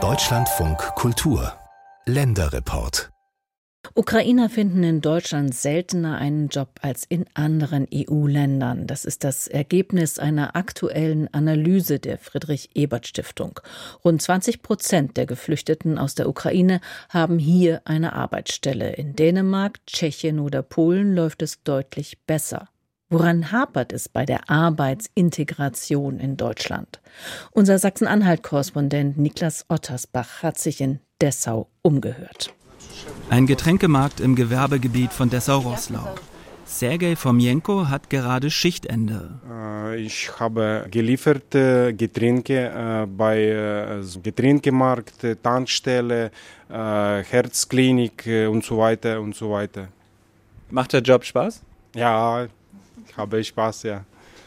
[0.00, 1.52] Deutschlandfunk Kultur
[2.06, 3.10] Länderreport
[3.96, 8.86] Ukrainer finden in Deutschland seltener einen Job als in anderen EU-Ländern.
[8.86, 13.58] Das ist das Ergebnis einer aktuellen Analyse der Friedrich-Ebert-Stiftung.
[14.04, 18.92] Rund 20 Prozent der Geflüchteten aus der Ukraine haben hier eine Arbeitsstelle.
[18.92, 22.68] In Dänemark, Tschechien oder Polen läuft es deutlich besser.
[23.10, 27.00] Woran hapert es bei der Arbeitsintegration in Deutschland?
[27.52, 32.52] Unser Sachsen-Anhalt-Korrespondent Niklas Ottersbach hat sich in Dessau umgehört.
[33.30, 36.16] Ein Getränkemarkt im Gewerbegebiet von Dessau-Rosslau.
[36.66, 39.40] Sergei Fomienko hat gerade Schichtende.
[39.50, 46.30] Äh, ich habe geliefert äh, Getränke äh, bei Getränkemarkt, Tankstelle,
[46.68, 49.88] Herzklinik und so weiter und so weiter.
[50.68, 51.62] Macht der Job Spaß?
[51.94, 52.46] Ja,
[53.16, 54.04] habe ich Spaß, ja.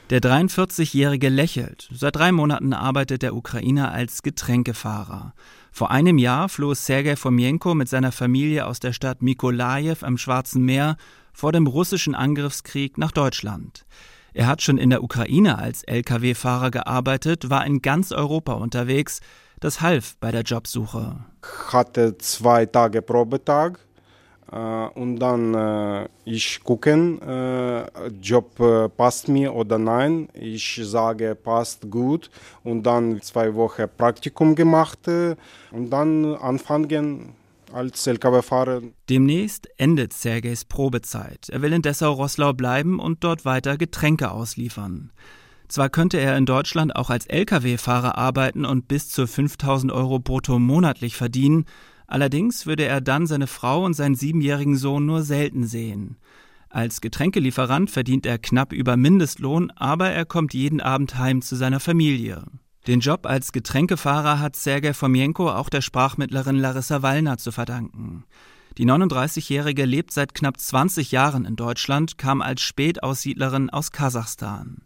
[0.09, 1.87] Der 43-Jährige lächelt.
[1.93, 5.33] Seit drei Monaten arbeitet der Ukrainer als Getränkefahrer.
[5.71, 10.65] Vor einem Jahr floh Sergei Fomienko mit seiner Familie aus der Stadt Mikolajew am Schwarzen
[10.65, 10.97] Meer
[11.31, 13.85] vor dem russischen Angriffskrieg nach Deutschland.
[14.33, 19.21] Er hat schon in der Ukraine als Lkw-Fahrer gearbeitet, war in ganz Europa unterwegs.
[19.61, 21.23] Das half bei der Jobsuche.
[21.41, 23.79] Ich hatte zwei Tage Probetag
[24.51, 27.19] und dann ich gucken,
[28.21, 28.55] Job
[28.97, 30.27] passt mir oder nein.
[30.33, 32.29] Ich sage, passt gut
[32.63, 37.33] und dann zwei Wochen Praktikum gemacht und dann anfangen
[37.73, 38.81] als Lkw-Fahrer.
[39.09, 41.47] Demnächst endet Sergejs Probezeit.
[41.47, 45.11] Er will in Dessau-Rosslau bleiben und dort weiter Getränke ausliefern.
[45.69, 50.59] Zwar könnte er in Deutschland auch als Lkw-Fahrer arbeiten und bis zu 5000 Euro brutto
[50.59, 51.65] monatlich verdienen,
[52.11, 56.17] Allerdings würde er dann seine Frau und seinen siebenjährigen Sohn nur selten sehen.
[56.69, 61.79] Als Getränkelieferant verdient er knapp über Mindestlohn, aber er kommt jeden Abend heim zu seiner
[61.79, 62.43] Familie.
[62.85, 68.25] Den Job als Getränkefahrer hat Sergei Fomienko auch der Sprachmittlerin Larissa Wallner zu verdanken.
[68.77, 74.79] Die 39-Jährige lebt seit knapp 20 Jahren in Deutschland, kam als Spätaussiedlerin aus Kasachstan.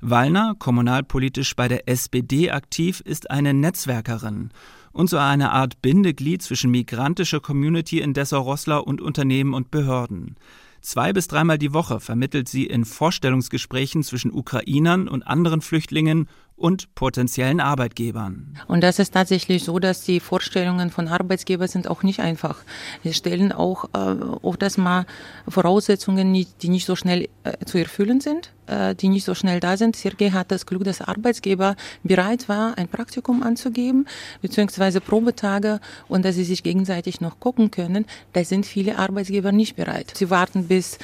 [0.00, 4.50] Wallner, kommunalpolitisch bei der SPD aktiv, ist eine Netzwerkerin
[4.92, 10.36] und so eine Art Bindeglied zwischen migrantischer Community in Dessau-Rosslau und Unternehmen und Behörden.
[10.82, 16.28] Zwei bis dreimal die Woche vermittelt sie in Vorstellungsgesprächen zwischen Ukrainern und anderen Flüchtlingen
[16.60, 18.58] und potenziellen Arbeitgebern.
[18.68, 22.58] Und das ist tatsächlich so, dass die Vorstellungen von Arbeitgebern sind auch nicht einfach.
[23.02, 23.98] Sie stellen auch äh,
[24.42, 25.06] oft mal
[25.48, 29.78] Voraussetzungen, die nicht so schnell äh, zu erfüllen sind, äh, die nicht so schnell da
[29.78, 29.96] sind.
[29.96, 34.06] Sergei hat das Glück, dass Arbeitgeber bereit war, ein Praktikum anzugeben,
[34.42, 38.04] beziehungsweise Probetage und dass sie sich gegenseitig noch gucken können.
[38.34, 40.12] Da sind viele Arbeitgeber nicht bereit.
[40.14, 40.98] Sie warten bis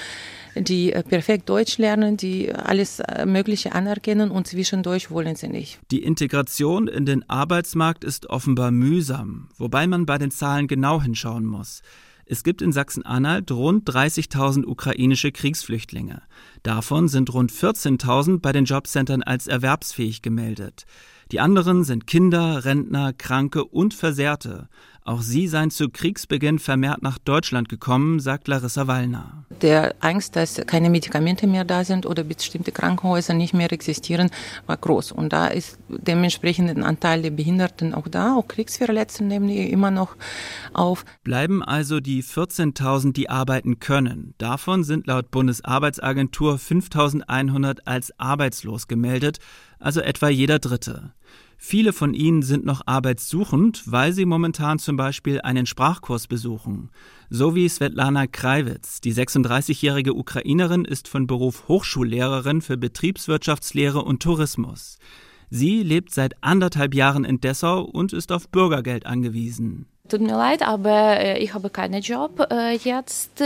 [0.59, 5.78] die äh, perfekt Deutsch lernen, die alles äh, Mögliche anerkennen und zwischendurch wollen sie nicht.
[5.91, 11.44] Die Integration in den Arbeitsmarkt ist offenbar mühsam, wobei man bei den Zahlen genau hinschauen
[11.44, 11.83] muss.
[12.28, 16.22] Es gibt in Sachsen-Anhalt rund 30.000 ukrainische Kriegsflüchtlinge.
[16.65, 20.87] Davon sind rund 14.000 bei den Jobcentern als erwerbsfähig gemeldet.
[21.32, 24.69] Die anderen sind Kinder, Rentner, Kranke und Versehrte.
[25.06, 29.44] Auch sie seien zu Kriegsbeginn vermehrt nach Deutschland gekommen, sagt Larissa Wallner.
[29.62, 34.31] Der Angst, dass keine Medikamente mehr da sind oder bestimmte Krankenhäuser nicht mehr existieren,
[34.66, 35.12] war groß.
[35.12, 38.34] Und da ist dementsprechend ein Anteil der Behinderten auch da.
[38.34, 40.16] Auch Kriegsverletzte nehmen die immer noch
[40.72, 41.04] auf.
[41.22, 44.34] Bleiben also die 14.000, die arbeiten können.
[44.38, 49.38] Davon sind laut Bundesarbeitsagentur 5.100 als arbeitslos gemeldet,
[49.78, 51.12] also etwa jeder Dritte.
[51.59, 56.91] Viele von ihnen sind noch arbeitssuchend, weil sie momentan zum Beispiel einen Sprachkurs besuchen.
[57.31, 59.00] So wie Svetlana Kreiwitz.
[59.00, 64.99] Die 36-jährige Ukrainerin ist von Beruf Hochschullehrerin für Betriebswirtschaftslehre und Tourismus.
[65.49, 69.87] Sie lebt seit anderthalb Jahren in Dessau und ist auf Bürgergeld angewiesen.
[70.09, 73.43] Tut mir leid, aber äh, ich habe keinen Job äh, jetzt.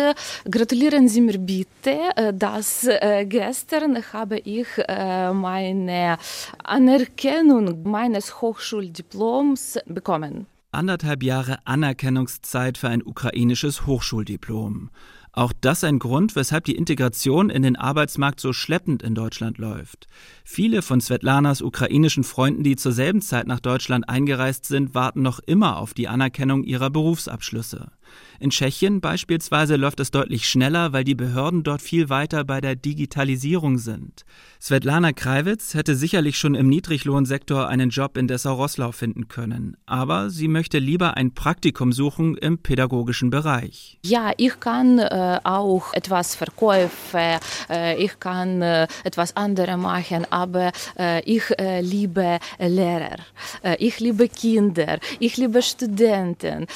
[0.50, 2.88] Gratulieren Sie mir bitte, äh, dass
[3.24, 6.16] gestern habe ich meine
[6.64, 10.46] Anerkennung meines Hochschuldiploms bekommen.
[10.72, 14.90] Anderthalb Jahre Anerkennungszeit für ein ukrainisches Hochschuldiplom.
[15.32, 20.08] Auch das ein Grund, weshalb die Integration in den Arbeitsmarkt so schleppend in Deutschland läuft.
[20.44, 25.38] Viele von Svetlanas ukrainischen Freunden, die zur selben Zeit nach Deutschland eingereist sind, warten noch
[25.38, 27.92] immer auf die Anerkennung ihrer Berufsabschlüsse.
[28.40, 32.74] In Tschechien beispielsweise läuft es deutlich schneller, weil die Behörden dort viel weiter bei der
[32.74, 34.24] Digitalisierung sind.
[34.60, 40.48] Svetlana Kreiwitz hätte sicherlich schon im Niedriglohnsektor einen Job in Dessau-Rosslau finden können, aber sie
[40.48, 43.98] möchte lieber ein Praktikum suchen im pädagogischen Bereich.
[44.04, 47.38] Ja, ich kann äh, auch etwas verkaufen,
[47.68, 53.18] äh, ich kann äh, etwas anderes machen, aber äh, ich äh, liebe Lehrer,
[53.62, 56.66] äh, ich liebe Kinder, ich liebe Studenten,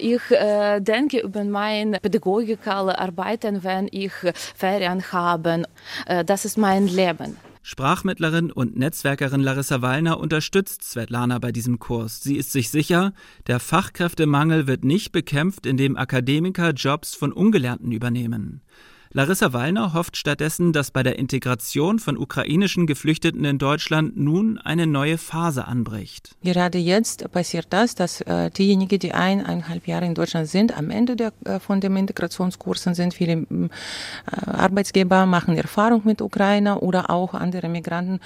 [0.00, 0.22] ich
[0.78, 4.12] denke, über mein pädagogisches Arbeiten, wenn ich
[4.54, 5.64] Ferien habe.
[6.06, 7.49] Äh, das ist mein Leben.
[7.70, 12.20] Sprachmittlerin und Netzwerkerin Larissa Wallner unterstützt Svetlana bei diesem Kurs.
[12.20, 13.12] Sie ist sich sicher,
[13.46, 18.60] der Fachkräftemangel wird nicht bekämpft, indem Akademiker Jobs von Ungelernten übernehmen.
[19.12, 24.86] Larissa Wallner hofft stattdessen, dass bei der Integration von ukrainischen Geflüchteten in Deutschland nun eine
[24.86, 26.36] neue Phase anbricht.
[26.44, 31.16] Gerade jetzt passiert das, dass äh, diejenigen, die eineinhalb Jahre in Deutschland sind, am Ende
[31.16, 33.12] der, äh, von den Integrationskursen sind.
[33.12, 33.68] Viele äh,
[34.46, 38.20] Arbeitsgeber machen Erfahrung mit Ukrainer oder auch andere Migranten.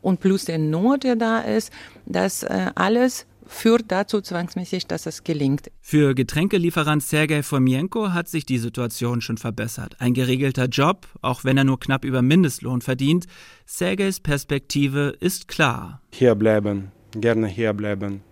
[0.00, 1.70] Und plus der Not, der da ist,
[2.06, 5.70] dass äh, alles führt dazu zwangsmäßig, dass es gelingt.
[5.80, 9.96] Für Getränkelieferant Sergei Fomienko hat sich die Situation schon verbessert.
[9.98, 13.26] Ein geregelter Job, auch wenn er nur knapp über Mindestlohn verdient.
[13.66, 16.00] Sergeis Perspektive ist klar.
[16.12, 18.22] Hier bleiben, gerne hier bleiben.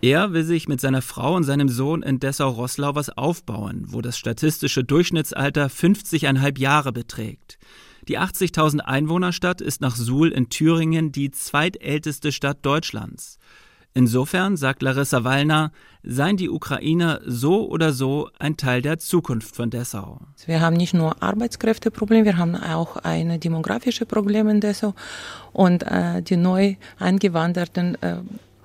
[0.00, 4.16] Er will sich mit seiner Frau und seinem Sohn in Dessau-Rosslau was aufbauen, wo das
[4.16, 7.58] statistische Durchschnittsalter 50,5 Jahre beträgt.
[8.06, 13.38] Die 80.000 Einwohnerstadt ist nach Suhl in Thüringen die zweitälteste Stadt Deutschlands.
[13.98, 15.72] Insofern, sagt Larissa Wallner,
[16.04, 20.20] seien die Ukrainer so oder so ein Teil der Zukunft von Dessau.
[20.46, 24.94] Wir haben nicht nur Arbeitskräfteprobleme, wir haben auch ein demografisches Problem in Dessau
[25.52, 28.18] und äh, die neu eingewanderten äh,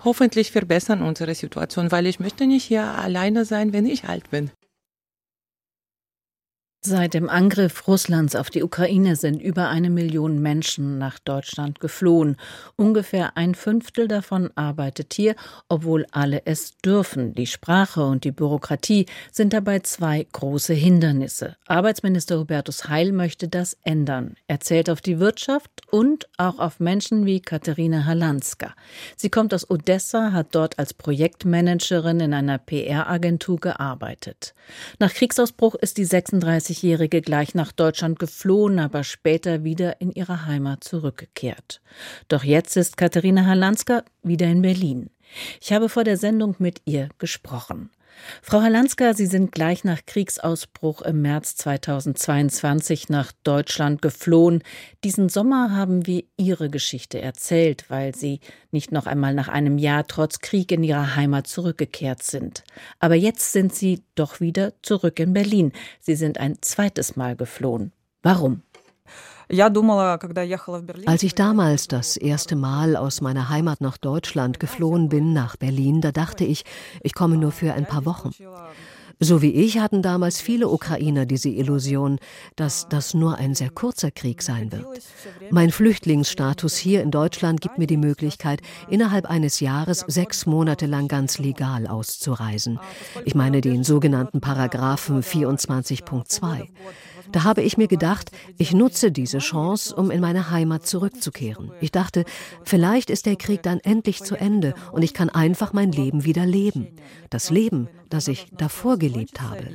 [0.04, 4.52] hoffentlich verbessern unsere Situation, weil ich möchte nicht hier alleine sein, wenn ich alt bin.
[6.86, 12.36] Seit dem Angriff Russlands auf die Ukraine sind über eine Million Menschen nach Deutschland geflohen.
[12.76, 15.36] Ungefähr ein Fünftel davon arbeitet hier,
[15.70, 17.36] obwohl alle es dürfen.
[17.36, 21.56] Die Sprache und die Bürokratie sind dabei zwei große Hindernisse.
[21.68, 24.36] Arbeitsminister Hubertus Heil möchte das ändern.
[24.48, 28.74] Er zählt auf die Wirtschaft und auch auf Menschen wie Katharina Halanska.
[29.16, 34.54] Sie kommt aus Odessa, hat dort als Projektmanagerin in einer PR-Agentur gearbeitet.
[35.00, 40.46] Nach Kriegsausbruch ist die 36 20-Jährige gleich nach Deutschland geflohen, aber später wieder in ihre
[40.46, 41.82] Heimat zurückgekehrt.
[42.28, 45.10] Doch jetzt ist Katharina Halanska wieder in Berlin.
[45.62, 47.92] Ich habe vor der Sendung mit ihr gesprochen.
[48.42, 54.64] Frau Halanska, Sie sind gleich nach Kriegsausbruch im März 2022 nach Deutschland geflohen.
[55.04, 58.40] Diesen Sommer haben wir Ihre Geschichte erzählt, weil Sie
[58.72, 62.64] nicht noch einmal nach einem Jahr trotz Krieg in Ihre Heimat zurückgekehrt sind.
[63.00, 65.72] Aber jetzt sind Sie doch wieder zurück in Berlin.
[66.00, 67.92] Sie sind ein zweites Mal geflohen.
[68.22, 68.62] Warum?
[71.06, 76.02] Als ich damals das erste Mal aus meiner Heimat nach Deutschland geflohen bin, nach Berlin,
[76.02, 76.64] da dachte ich,
[77.02, 78.32] ich komme nur für ein paar Wochen.
[79.20, 82.20] So wie ich hatten damals viele Ukrainer diese Illusion,
[82.56, 84.86] dass das nur ein sehr kurzer Krieg sein wird.
[85.50, 91.08] Mein Flüchtlingsstatus hier in Deutschland gibt mir die Möglichkeit, innerhalb eines Jahres sechs Monate lang
[91.08, 92.80] ganz legal auszureisen.
[93.24, 96.68] Ich meine den sogenannten Paragraphen 24.2.
[97.32, 101.72] Da habe ich mir gedacht, ich nutze diese Chance, um in meine Heimat zurückzukehren.
[101.82, 102.26] Ich dachte,
[102.64, 106.46] vielleicht ist der Krieg dann endlich zu Ende und ich kann einfach mein Leben wieder
[106.46, 106.88] leben.
[107.30, 109.70] Das Leben, das ich davor gelebt habe.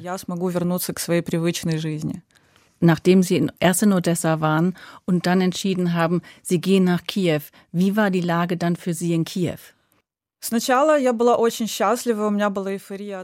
[2.80, 7.40] Nachdem Sie erst in Odessa waren und dann entschieden haben, Sie gehen nach Kiew,
[7.72, 9.58] wie war die Lage dann für Sie in Kiew?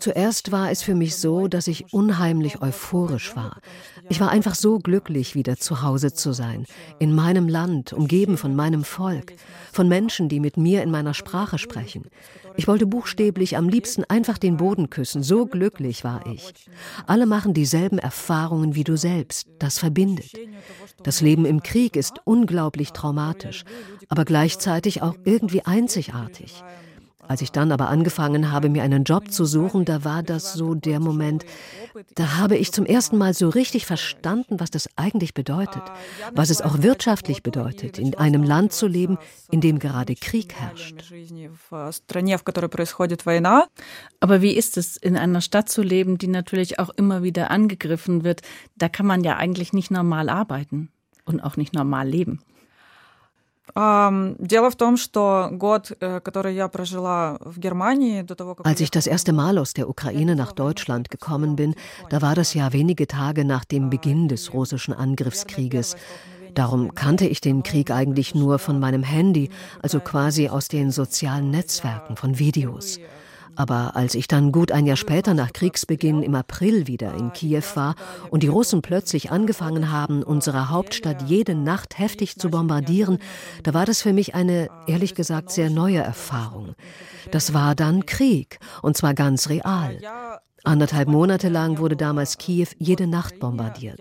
[0.01, 3.61] Zuerst war es für mich so, dass ich unheimlich euphorisch war.
[4.09, 6.67] Ich war einfach so glücklich, wieder zu Hause zu sein,
[6.99, 9.35] in meinem Land, umgeben von meinem Volk,
[9.73, 12.11] von Menschen, die mit mir in meiner Sprache sprechen.
[12.57, 16.53] Ich wollte buchstäblich am liebsten einfach den Boden küssen, so glücklich war ich.
[17.07, 20.33] Alle machen dieselben Erfahrungen wie du selbst, das verbindet.
[21.05, 23.65] Das Leben im Krieg ist unglaublich traumatisch,
[24.09, 26.65] aber gleichzeitig auch irgendwie einzigartig.
[27.29, 30.75] Als ich dann aber angefangen habe, mir einen Job zu suchen, da war das so
[30.75, 31.45] der Moment,
[32.15, 35.83] da habe ich zum ersten Mal so richtig verstanden, was das eigentlich bedeutet,
[36.33, 39.19] was es auch wirtschaftlich bedeutet, in einem Land zu leben,
[39.51, 41.15] in dem gerade Krieg herrscht.
[44.21, 48.25] Aber wie ist es, in einer Stadt zu leben, die natürlich auch immer wieder angegriffen
[48.25, 48.43] wird?
[48.77, 50.91] Da kann man ja eigentlich nicht normal arbeiten
[51.25, 52.41] und auch nicht normal leben.
[58.65, 61.75] Als ich das erste Mal aus der Ukraine nach Deutschland gekommen bin,
[62.11, 65.97] da war das ja wenige Tage nach dem Beginn des russischen Angriffskrieges.
[66.55, 69.51] Darum kannte ich den Krieg eigentlich nur von meinem Handy,
[69.83, 73.01] also quasi aus den sozialen Netzwerken, von Videos.
[73.57, 77.65] Aber als ich dann gut ein Jahr später nach Kriegsbeginn im April wieder in Kiew
[77.75, 77.95] war
[78.31, 83.19] und die Russen plötzlich angefangen haben, unsere Hauptstadt jede Nacht heftig zu bombardieren,
[83.63, 86.75] da war das für mich eine, ehrlich gesagt, sehr neue Erfahrung.
[87.31, 89.99] Das war dann Krieg, und zwar ganz real.
[90.67, 94.01] Anderthalb Monate lang wurde damals Kiew jede Nacht bombardiert.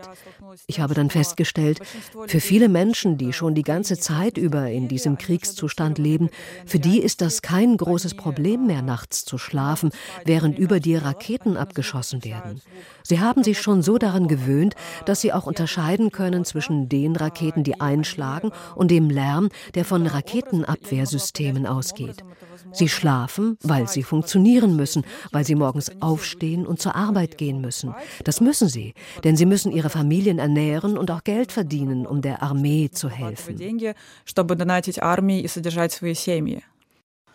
[0.65, 1.81] Ich habe dann festgestellt,
[2.27, 6.29] für viele Menschen, die schon die ganze Zeit über in diesem Kriegszustand leben,
[6.65, 9.91] für die ist das kein großes Problem mehr, nachts zu schlafen,
[10.25, 12.61] während über die Raketen abgeschossen werden.
[13.03, 17.63] Sie haben sich schon so daran gewöhnt, dass sie auch unterscheiden können zwischen den Raketen,
[17.63, 22.23] die einschlagen, und dem Lärm, der von Raketenabwehrsystemen ausgeht.
[22.71, 27.93] Sie schlafen, weil sie funktionieren müssen, weil sie morgens aufstehen und zur Arbeit gehen müssen.
[28.23, 32.41] Das müssen sie, denn sie müssen ihre Familien ernähren und auch Geld verdienen, um der
[32.41, 33.59] Armee zu helfen.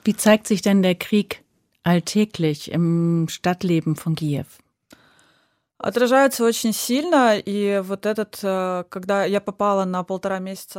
[0.04, 1.44] Wie zeigt sich denn der Krieg
[1.82, 4.46] alltäglich im Stadtleben von Kiew?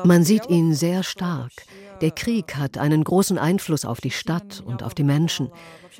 [0.03, 1.51] Man sieht ihn sehr stark.
[2.01, 5.50] Der Krieg hat einen großen Einfluss auf die Stadt und auf die Menschen.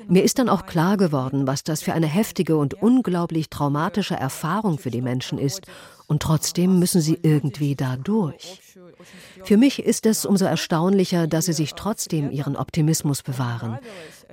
[0.06, 4.78] Mir ist dann auch klar geworden, was das für eine heftige und unglaublich traumatische Erfahrung
[4.78, 5.62] für die Menschen ist.
[6.06, 8.60] Und trotzdem müssen sie irgendwie da durch.
[9.44, 13.78] Für mich ist es umso erstaunlicher, dass sie sich trotzdem ihren Optimismus bewahren.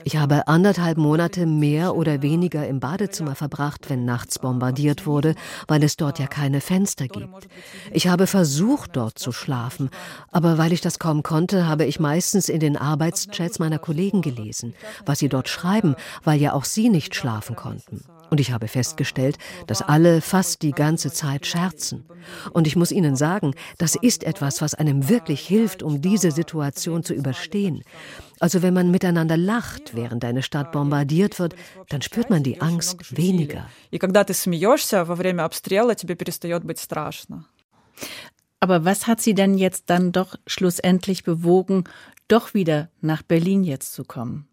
[0.08, 5.36] Ich habe anderthalb Monate mehr oder weniger im Badezimmer verbracht, wenn nachts bombardiert wurde,
[5.68, 7.50] weil es dort ja keine Fenster gibt.
[7.92, 9.90] Ich habe versucht, dort zu schlafen,
[10.32, 14.76] aber weil ich das kaum konnte, habe ich meistens in den Arbeitschats meiner Kollegen gelesen,
[15.06, 18.06] was sie dort schreiben, weil ja auch sie nicht schlafen konnten.
[18.30, 22.06] Und ich habe festgestellt, dass alle fast die ganze Zeit scherzen.
[22.52, 27.04] Und ich muss Ihnen sagen, das ist etwas, was einem wirklich hilft, um diese Situation
[27.04, 27.84] zu überstehen.
[28.40, 31.56] Also wenn man miteinander lacht, während eine Stadt bombardiert wird,
[31.90, 33.68] dann spürt man die Angst weniger.
[38.60, 41.84] Aber was hat Sie denn jetzt dann doch schlussendlich bewogen,
[42.28, 44.48] doch wieder nach Berlin jetzt zu kommen?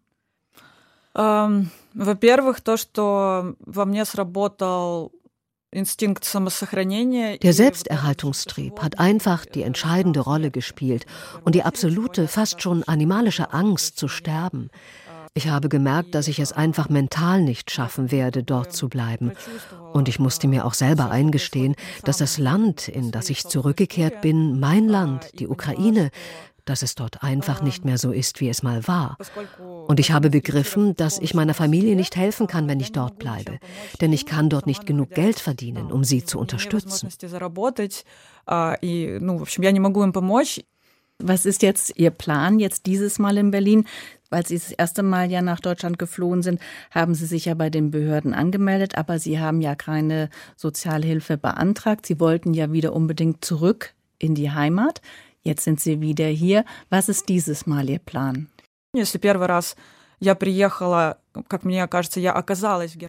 [1.14, 5.12] Ähm, во-первых, то, что во мне сработал
[5.72, 5.84] der
[7.52, 11.06] Selbsterhaltungstrieb hat einfach die entscheidende Rolle gespielt
[11.44, 14.70] und die absolute, fast schon animalische Angst zu sterben.
[15.34, 19.30] Ich habe gemerkt, dass ich es einfach mental nicht schaffen werde, dort zu bleiben.
[19.92, 24.58] Und ich musste mir auch selber eingestehen, dass das Land, in das ich zurückgekehrt bin,
[24.58, 26.10] mein Land, die Ukraine,
[26.65, 29.17] dass es dort einfach nicht mehr so ist, wie es mal war.
[29.87, 33.59] Und ich habe begriffen, dass ich meiner Familie nicht helfen kann, wenn ich dort bleibe.
[34.01, 37.09] Denn ich kann dort nicht genug Geld verdienen, um sie zu unterstützen.
[41.19, 43.85] Was ist jetzt Ihr Plan jetzt dieses Mal in Berlin?
[44.29, 46.59] Weil Sie das erste Mal ja nach Deutschland geflohen sind,
[46.91, 52.05] haben Sie sich ja bei den Behörden angemeldet, aber Sie haben ja keine Sozialhilfe beantragt.
[52.05, 55.01] Sie wollten ja wieder unbedingt zurück in die Heimat.
[55.45, 56.65] Jetzt sind Sie wieder hier.
[56.89, 58.47] Was ist dieses Mal Ihr Plan?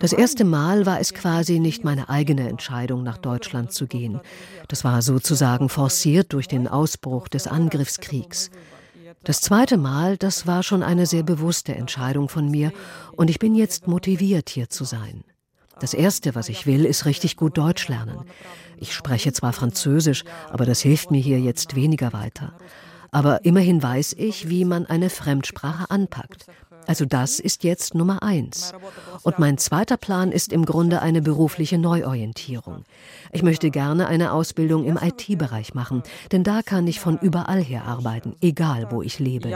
[0.00, 4.20] Das erste Mal war es quasi nicht meine eigene Entscheidung, nach Deutschland zu gehen.
[4.68, 8.50] Das war sozusagen forciert durch den Ausbruch des Angriffskriegs.
[9.24, 12.70] Das zweite Mal, das war schon eine sehr bewusste Entscheidung von mir
[13.12, 15.24] und ich bin jetzt motiviert, hier zu sein.
[15.78, 18.24] Das Erste, was ich will, ist richtig gut Deutsch lernen.
[18.78, 22.54] Ich spreche zwar Französisch, aber das hilft mir hier jetzt weniger weiter.
[23.10, 26.46] Aber immerhin weiß ich, wie man eine Fremdsprache anpackt.
[26.86, 28.72] Also das ist jetzt Nummer eins.
[29.22, 32.84] Und mein zweiter Plan ist im Grunde eine berufliche Neuorientierung.
[33.32, 37.84] Ich möchte gerne eine Ausbildung im IT-Bereich machen, denn da kann ich von überall her
[37.84, 39.48] arbeiten, egal wo ich lebe.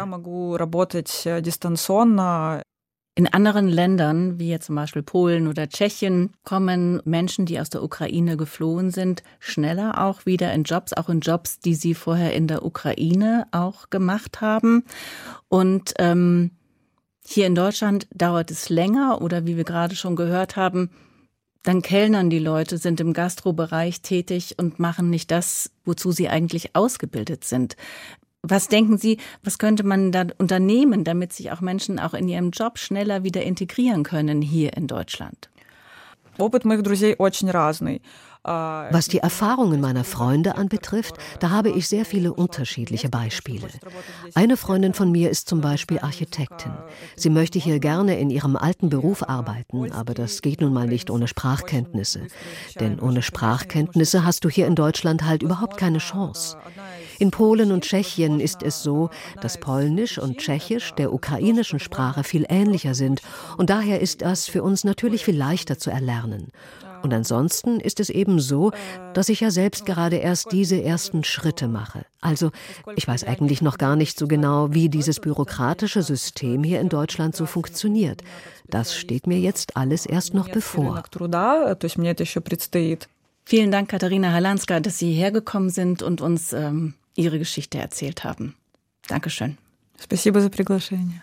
[3.20, 7.82] In anderen Ländern, wie jetzt zum Beispiel Polen oder Tschechien, kommen Menschen, die aus der
[7.82, 12.46] Ukraine geflohen sind, schneller auch wieder in Jobs, auch in Jobs, die sie vorher in
[12.46, 14.84] der Ukraine auch gemacht haben.
[15.50, 16.52] Und ähm,
[17.26, 20.88] hier in Deutschland dauert es länger oder wie wir gerade schon gehört haben,
[21.62, 26.74] dann kellnern die Leute, sind im Gastrobereich tätig und machen nicht das, wozu sie eigentlich
[26.74, 27.76] ausgebildet sind.
[28.42, 32.50] Was denken Sie, was könnte man da unternehmen, damit sich auch Menschen auch in ihrem
[32.50, 35.50] Job schneller wieder integrieren können hier in Deutschland?
[38.42, 43.68] Was die Erfahrungen meiner Freunde anbetrifft, da habe ich sehr viele unterschiedliche Beispiele.
[44.35, 46.73] Eine Freundin von mir ist zum Beispiel Architektin.
[47.16, 51.11] Sie möchte hier gerne in ihrem alten Beruf arbeiten, aber das geht nun mal nicht
[51.11, 52.28] ohne Sprachkenntnisse.
[52.78, 56.56] Denn ohne Sprachkenntnisse hast du hier in Deutschland halt überhaupt keine Chance.
[57.20, 59.10] In Polen und Tschechien ist es so,
[59.42, 63.20] dass Polnisch und Tschechisch der ukrainischen Sprache viel ähnlicher sind
[63.58, 66.48] und daher ist das für uns natürlich viel leichter zu erlernen.
[67.02, 68.72] Und ansonsten ist es eben so,
[69.12, 72.06] dass ich ja selbst gerade erst diese ersten Schritte mache.
[72.22, 72.52] Also
[72.96, 77.36] ich weiß eigentlich noch gar nicht so genau, wie dieses bürokratische System hier in Deutschland
[77.36, 78.22] so funktioniert.
[78.66, 81.02] Das steht mir jetzt alles erst noch bevor.
[83.44, 88.55] Vielen Dank, Katharina Halanska, dass Sie hergekommen sind und uns ähm, Ihre Geschichte erzählt haben.
[89.07, 89.57] Dankeschön.
[89.98, 91.22] Спасибо за приглашение.